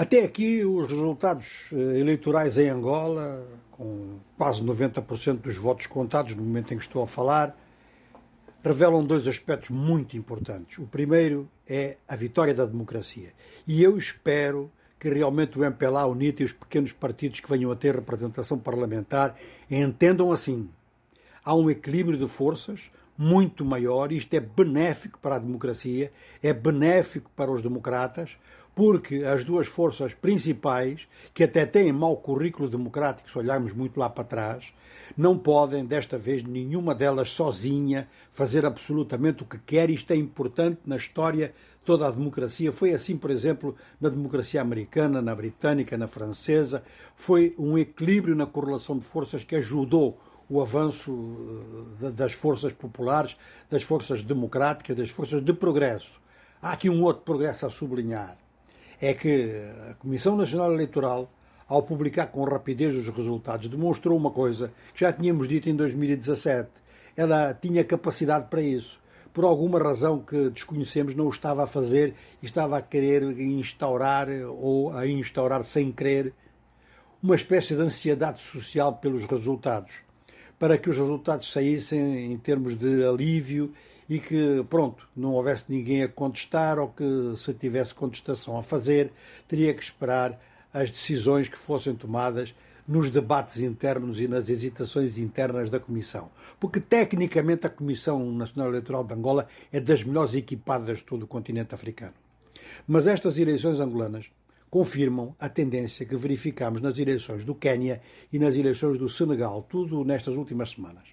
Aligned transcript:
Até 0.00 0.24
aqui, 0.24 0.64
os 0.64 0.90
resultados 0.90 1.68
eh, 1.74 1.98
eleitorais 1.98 2.56
em 2.56 2.70
Angola, 2.70 3.46
com 3.70 4.16
quase 4.38 4.62
90% 4.62 5.40
dos 5.42 5.58
votos 5.58 5.86
contados 5.86 6.34
no 6.34 6.42
momento 6.42 6.72
em 6.72 6.78
que 6.78 6.84
estou 6.84 7.02
a 7.02 7.06
falar, 7.06 7.54
revelam 8.64 9.04
dois 9.04 9.28
aspectos 9.28 9.68
muito 9.68 10.16
importantes. 10.16 10.78
O 10.78 10.86
primeiro 10.86 11.46
é 11.68 11.98
a 12.08 12.16
vitória 12.16 12.54
da 12.54 12.64
democracia. 12.64 13.34
E 13.66 13.82
eu 13.82 13.98
espero 13.98 14.72
que 14.98 15.10
realmente 15.10 15.58
o 15.58 15.64
MPLA, 15.66 16.06
o 16.06 16.14
NITA 16.14 16.44
e 16.44 16.46
os 16.46 16.52
pequenos 16.54 16.92
partidos 16.92 17.40
que 17.40 17.50
venham 17.50 17.70
a 17.70 17.76
ter 17.76 17.94
representação 17.94 18.58
parlamentar 18.58 19.36
entendam 19.70 20.32
assim. 20.32 20.70
Há 21.44 21.54
um 21.54 21.68
equilíbrio 21.68 22.16
de 22.16 22.26
forças 22.26 22.90
muito 23.22 23.66
maior, 23.66 24.12
isto 24.12 24.32
é 24.32 24.40
benéfico 24.40 25.18
para 25.18 25.36
a 25.36 25.38
democracia, 25.38 26.10
é 26.42 26.54
benéfico 26.54 27.30
para 27.36 27.50
os 27.50 27.60
democratas, 27.60 28.38
porque 28.74 29.16
as 29.16 29.44
duas 29.44 29.66
forças 29.66 30.14
principais, 30.14 31.06
que 31.34 31.44
até 31.44 31.66
têm 31.66 31.92
mau 31.92 32.16
currículo 32.16 32.66
democrático, 32.66 33.30
se 33.30 33.36
olharmos 33.36 33.74
muito 33.74 34.00
lá 34.00 34.08
para 34.08 34.24
trás, 34.24 34.72
não 35.14 35.36
podem, 35.36 35.84
desta 35.84 36.16
vez, 36.16 36.42
nenhuma 36.42 36.94
delas 36.94 37.30
sozinha, 37.32 38.08
fazer 38.30 38.64
absolutamente 38.64 39.42
o 39.42 39.46
que 39.46 39.58
quer. 39.58 39.90
Isto 39.90 40.12
é 40.14 40.16
importante 40.16 40.80
na 40.86 40.96
história 40.96 41.52
toda 41.84 42.06
a 42.06 42.10
democracia. 42.10 42.72
Foi 42.72 42.94
assim, 42.94 43.18
por 43.18 43.30
exemplo, 43.30 43.76
na 44.00 44.08
democracia 44.08 44.62
americana, 44.62 45.20
na 45.20 45.34
britânica, 45.34 45.98
na 45.98 46.06
francesa. 46.06 46.82
Foi 47.14 47.54
um 47.58 47.76
equilíbrio 47.76 48.34
na 48.34 48.46
correlação 48.46 48.96
de 48.96 49.04
forças 49.04 49.44
que 49.44 49.56
ajudou 49.56 50.18
o 50.50 50.60
avanço 50.60 51.36
eh, 52.02 52.10
das 52.10 52.32
forças 52.32 52.72
populares, 52.72 53.36
das 53.70 53.84
forças 53.84 54.22
democráticas, 54.22 54.96
das 54.96 55.10
forças 55.10 55.42
de 55.42 55.54
progresso. 55.54 56.20
Há 56.60 56.72
aqui 56.72 56.90
um 56.90 57.02
outro 57.02 57.22
progresso 57.22 57.64
a 57.64 57.70
sublinhar 57.70 58.36
é 59.00 59.14
que 59.14 59.50
a 59.90 59.94
Comissão 59.94 60.36
Nacional 60.36 60.72
Eleitoral, 60.72 61.32
ao 61.66 61.82
publicar 61.82 62.26
com 62.26 62.44
rapidez 62.44 62.94
os 62.94 63.08
resultados, 63.08 63.68
demonstrou 63.68 64.16
uma 64.16 64.30
coisa 64.30 64.72
que 64.92 65.00
já 65.00 65.12
tínhamos 65.12 65.48
dito 65.48 65.70
em 65.70 65.74
2017. 65.74 66.68
Ela 67.16 67.54
tinha 67.54 67.82
capacidade 67.82 68.48
para 68.48 68.60
isso. 68.60 69.00
Por 69.32 69.44
alguma 69.44 69.78
razão 69.78 70.18
que 70.18 70.50
desconhecemos, 70.50 71.14
não 71.14 71.26
o 71.26 71.30
estava 71.30 71.64
a 71.64 71.66
fazer 71.66 72.14
e 72.42 72.46
estava 72.46 72.76
a 72.76 72.82
querer 72.82 73.22
instaurar 73.40 74.28
ou 74.58 74.92
a 74.92 75.06
instaurar 75.06 75.62
sem 75.62 75.90
querer 75.90 76.34
uma 77.22 77.36
espécie 77.36 77.74
de 77.74 77.80
ansiedade 77.80 78.40
social 78.40 78.94
pelos 78.96 79.24
resultados, 79.24 80.02
para 80.60 80.76
que 80.76 80.90
os 80.90 80.98
resultados 80.98 81.50
saíssem 81.50 82.30
em 82.30 82.36
termos 82.36 82.76
de 82.76 83.02
alívio 83.02 83.72
e 84.06 84.18
que, 84.18 84.62
pronto, 84.68 85.08
não 85.16 85.32
houvesse 85.32 85.64
ninguém 85.68 86.02
a 86.02 86.08
contestar 86.08 86.78
ou 86.78 86.88
que, 86.88 87.32
se 87.38 87.54
tivesse 87.54 87.94
contestação 87.94 88.58
a 88.58 88.62
fazer, 88.62 89.10
teria 89.48 89.72
que 89.72 89.82
esperar 89.82 90.38
as 90.70 90.90
decisões 90.90 91.48
que 91.48 91.56
fossem 91.56 91.94
tomadas 91.94 92.54
nos 92.86 93.08
debates 93.08 93.58
internos 93.60 94.20
e 94.20 94.28
nas 94.28 94.50
hesitações 94.50 95.16
internas 95.16 95.70
da 95.70 95.80
Comissão. 95.80 96.30
Porque, 96.58 96.78
tecnicamente, 96.78 97.66
a 97.66 97.70
Comissão 97.70 98.30
Nacional 98.30 98.68
Eleitoral 98.68 99.02
de 99.02 99.14
Angola 99.14 99.46
é 99.72 99.80
das 99.80 100.04
melhores 100.04 100.34
equipadas 100.34 100.98
de 100.98 101.04
todo 101.04 101.22
o 101.22 101.26
continente 101.26 101.74
africano. 101.74 102.14
Mas 102.86 103.06
estas 103.06 103.38
eleições 103.38 103.80
angolanas 103.80 104.30
confirmam 104.70 105.34
a 105.38 105.48
tendência 105.48 106.06
que 106.06 106.16
verificamos 106.16 106.80
nas 106.80 106.96
eleições 106.98 107.44
do 107.44 107.54
Quênia 107.54 108.00
e 108.32 108.38
nas 108.38 108.54
eleições 108.54 108.96
do 108.96 109.08
Senegal, 109.08 109.66
tudo 109.68 110.04
nestas 110.04 110.36
últimas 110.36 110.70
semanas. 110.70 111.08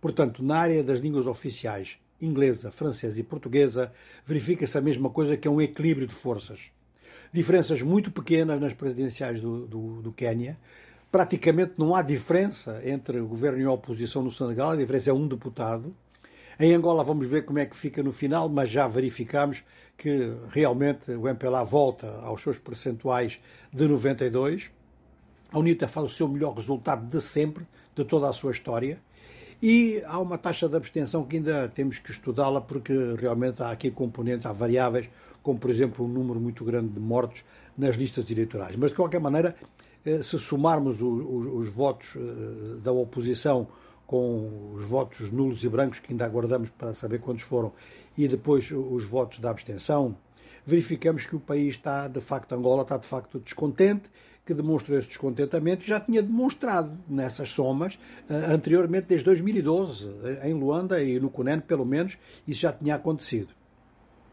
Portanto, 0.00 0.42
na 0.42 0.56
área 0.56 0.82
das 0.82 1.00
línguas 1.00 1.26
oficiais 1.26 1.98
inglesa, 2.20 2.70
francesa 2.70 3.18
e 3.18 3.22
portuguesa, 3.22 3.92
verifica-se 4.24 4.78
a 4.78 4.80
mesma 4.80 5.10
coisa 5.10 5.36
que 5.36 5.46
é 5.46 5.50
um 5.50 5.60
equilíbrio 5.60 6.06
de 6.06 6.14
forças. 6.14 6.70
Diferenças 7.32 7.82
muito 7.82 8.10
pequenas 8.10 8.60
nas 8.60 8.72
presidenciais 8.72 9.40
do, 9.40 9.66
do, 9.66 10.02
do 10.02 10.12
Quênia. 10.12 10.58
Praticamente 11.10 11.74
não 11.78 11.94
há 11.94 12.02
diferença 12.02 12.80
entre 12.84 13.20
o 13.20 13.26
governo 13.26 13.60
e 13.60 13.64
a 13.64 13.70
oposição 13.70 14.22
no 14.22 14.32
Senegal, 14.32 14.70
a 14.70 14.76
diferença 14.76 15.10
é 15.10 15.12
um 15.12 15.26
deputado. 15.26 15.94
Em 16.58 16.72
Angola 16.72 17.02
vamos 17.02 17.26
ver 17.26 17.44
como 17.44 17.58
é 17.58 17.66
que 17.66 17.76
fica 17.76 18.00
no 18.00 18.12
final, 18.12 18.48
mas 18.48 18.70
já 18.70 18.86
verificamos 18.86 19.64
que 19.98 20.32
realmente 20.50 21.10
o 21.10 21.28
MPLA 21.28 21.64
volta 21.64 22.20
aos 22.22 22.42
seus 22.42 22.60
percentuais 22.60 23.40
de 23.72 23.88
92. 23.88 24.70
A 25.52 25.58
UNITA 25.58 25.88
faz 25.88 26.06
o 26.06 26.14
seu 26.14 26.28
melhor 26.28 26.54
resultado 26.54 27.06
de 27.06 27.20
sempre, 27.20 27.66
de 27.94 28.04
toda 28.04 28.28
a 28.28 28.32
sua 28.32 28.52
história. 28.52 29.00
E 29.60 30.00
há 30.06 30.18
uma 30.20 30.38
taxa 30.38 30.68
de 30.68 30.76
abstenção 30.76 31.24
que 31.24 31.36
ainda 31.36 31.68
temos 31.68 31.98
que 31.98 32.12
estudá-la, 32.12 32.60
porque 32.60 32.92
realmente 33.18 33.60
há 33.62 33.70
aqui 33.70 33.90
componentes, 33.90 34.46
há 34.46 34.52
variáveis, 34.52 35.10
como 35.42 35.58
por 35.58 35.70
exemplo 35.70 36.04
um 36.04 36.08
número 36.08 36.38
muito 36.38 36.64
grande 36.64 36.88
de 36.88 37.00
mortos 37.00 37.44
nas 37.76 37.96
listas 37.96 38.30
eleitorais. 38.30 38.76
Mas 38.76 38.90
de 38.90 38.96
qualquer 38.96 39.20
maneira, 39.20 39.56
eh, 40.06 40.22
se 40.22 40.38
somarmos 40.38 41.00
os, 41.00 41.68
votos 41.70 42.14
eh, 42.16 42.80
da 42.80 42.92
oposição 42.92 43.66
com 44.06 44.72
os 44.74 44.84
votos 44.84 45.30
nulos 45.30 45.62
e 45.64 45.68
brancos, 45.68 45.98
que 45.98 46.12
ainda 46.12 46.24
aguardamos 46.24 46.70
para 46.70 46.94
saber 46.94 47.20
quantos 47.20 47.44
foram, 47.44 47.72
e 48.16 48.28
depois 48.28 48.70
os 48.70 49.04
votos 49.04 49.38
da 49.38 49.50
abstenção, 49.50 50.16
verificamos 50.64 51.26
que 51.26 51.36
o 51.36 51.40
país 51.40 51.74
está, 51.74 52.08
de 52.08 52.20
facto, 52.20 52.54
Angola 52.54 52.82
está 52.82 52.96
de 52.96 53.06
facto 53.06 53.38
descontente 53.38 54.10
que 54.46 54.52
demonstrou 54.52 54.98
esse 54.98 55.08
descontentamento, 55.08 55.84
já 55.84 55.98
tinha 55.98 56.22
demonstrado 56.22 56.98
nessas 57.08 57.48
somas 57.48 57.94
uh, 58.28 58.52
anteriormente, 58.52 59.06
desde 59.08 59.24
2012, 59.24 60.06
em 60.42 60.52
Luanda 60.52 61.02
e 61.02 61.18
no 61.18 61.30
Cunene, 61.30 61.62
pelo 61.62 61.84
menos, 61.84 62.18
isso 62.46 62.60
já 62.60 62.72
tinha 62.72 62.94
acontecido. 62.94 63.48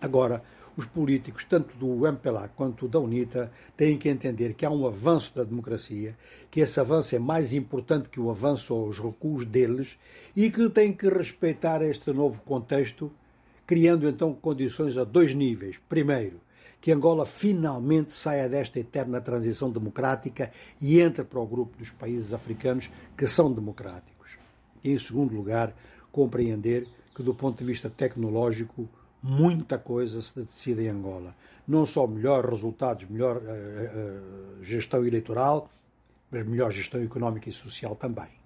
Agora, 0.00 0.42
os 0.76 0.86
políticos, 0.86 1.44
tanto 1.44 1.76
do 1.76 2.06
MPLA 2.06 2.48
quanto 2.48 2.88
da 2.88 2.98
UNITA, 2.98 3.52
têm 3.76 3.98
que 3.98 4.08
entender 4.08 4.54
que 4.54 4.64
há 4.64 4.70
um 4.70 4.86
avanço 4.86 5.34
da 5.34 5.44
democracia, 5.44 6.16
que 6.50 6.60
esse 6.60 6.80
avanço 6.80 7.14
é 7.14 7.18
mais 7.18 7.52
importante 7.52 8.08
que 8.08 8.20
o 8.20 8.30
avanço 8.30 8.72
aos 8.72 8.98
recuos 8.98 9.44
deles 9.44 9.98
e 10.34 10.50
que 10.50 10.68
têm 10.70 10.92
que 10.92 11.08
respeitar 11.08 11.82
este 11.82 12.12
novo 12.12 12.42
contexto, 12.42 13.12
criando 13.66 14.08
então 14.08 14.32
condições 14.34 14.96
a 14.96 15.04
dois 15.04 15.34
níveis. 15.34 15.78
Primeiro, 15.88 16.40
que 16.80 16.90
Angola 16.90 17.24
finalmente 17.24 18.12
saia 18.12 18.48
desta 18.48 18.80
eterna 18.80 19.20
transição 19.20 19.70
democrática 19.70 20.50
e 20.80 21.00
entre 21.00 21.22
para 21.22 21.38
o 21.38 21.46
grupo 21.46 21.78
dos 21.78 21.90
países 21.90 22.32
africanos 22.32 22.90
que 23.16 23.26
são 23.28 23.52
democráticos. 23.52 24.36
E, 24.82 24.90
em 24.90 24.98
segundo 24.98 25.32
lugar, 25.32 25.72
compreender 26.10 26.88
que, 27.14 27.22
do 27.22 27.34
ponto 27.34 27.58
de 27.58 27.64
vista 27.64 27.88
tecnológico, 27.88 28.88
muita 29.22 29.78
coisa 29.78 30.20
se 30.20 30.40
decide 30.40 30.82
em 30.82 30.88
Angola. 30.88 31.34
Não 31.66 31.86
só 31.86 32.06
melhores 32.06 32.50
resultados, 32.50 33.08
melhor 33.08 33.36
uh, 33.36 33.40
uh, 33.40 34.64
gestão 34.64 35.06
eleitoral, 35.06 35.70
mas 36.30 36.46
melhor 36.46 36.72
gestão 36.72 37.00
económica 37.00 37.48
e 37.48 37.52
social 37.52 37.94
também. 37.94 38.41